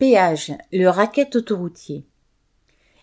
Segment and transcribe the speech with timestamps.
[0.00, 2.06] Péage, le racket autoroutier.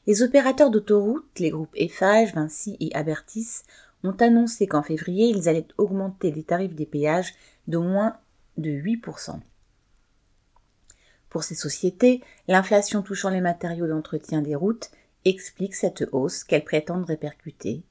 [0.08, 3.62] Les opérateurs d'autoroutes, les groupes Eiffage, Vinci et Abertis,
[4.04, 7.36] ont annoncé qu'en février, ils allaient augmenter les tarifs des péages
[7.68, 8.18] d'au moins
[8.58, 9.40] de 8%.
[11.30, 14.90] Pour ces sociétés, l'inflation touchant les matériaux d'entretien des routes
[15.24, 17.84] explique cette hausse qu'elles prétendent répercuter,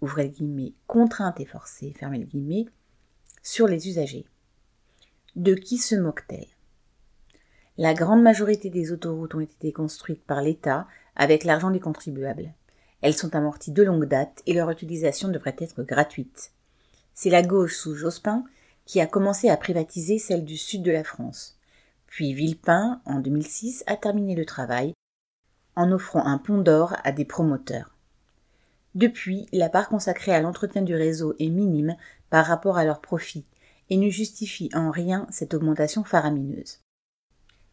[0.00, 2.64] ouvrez le guillemets, contrainte et forcée, fermez le guillemets,
[3.42, 4.24] sur les usagers.
[5.36, 6.53] De qui se moque-t-elle
[7.76, 10.86] la grande majorité des autoroutes ont été construites par l'État
[11.16, 12.52] avec l'argent des contribuables.
[13.02, 16.52] Elles sont amorties de longue date et leur utilisation devrait être gratuite.
[17.14, 18.44] C'est la gauche sous Jospin
[18.86, 21.56] qui a commencé à privatiser celle du sud de la France.
[22.06, 24.94] Puis Villepin, en 2006, a terminé le travail
[25.74, 27.90] en offrant un pont d'or à des promoteurs.
[28.94, 31.96] Depuis, la part consacrée à l'entretien du réseau est minime
[32.30, 33.44] par rapport à leurs profits
[33.90, 36.83] et ne justifie en rien cette augmentation faramineuse.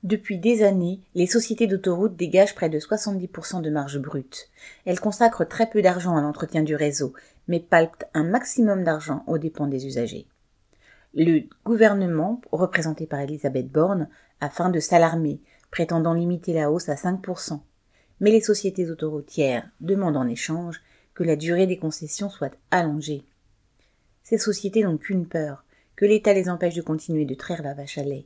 [0.04, 4.50] Depuis des années, les sociétés d'autoroutes dégagent près de 70% de marge brute.
[4.86, 7.14] Elles consacrent très peu d'argent à l'entretien du réseau,
[7.48, 10.26] mais palpent un maximum d'argent aux dépens des usagers.
[11.14, 14.08] Le gouvernement, représenté par Elisabeth Borne,
[14.40, 17.60] a faim de s'alarmer, prétendant limiter la hausse à 5%.
[18.22, 20.82] Mais les sociétés autoroutières demandent en échange
[21.14, 23.24] que la durée des concessions soit allongée.
[24.24, 25.64] Ces sociétés n'ont qu'une peur,
[25.96, 28.26] que l'État les empêche de continuer de traire la vache à lait.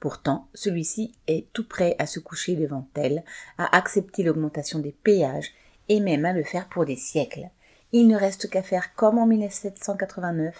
[0.00, 3.24] Pourtant, celui-ci est tout prêt à se coucher devant elle,
[3.58, 5.52] à accepter l'augmentation des péages
[5.88, 7.48] et même à le faire pour des siècles.
[7.92, 10.54] Il ne reste qu'à faire comme en 1789,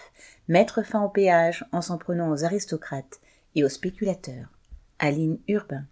[0.48, 3.20] mettre fin aux péages en s'en prenant aux aristocrates
[3.54, 4.48] et aux spéculateurs.
[4.98, 5.84] Aline Urbain.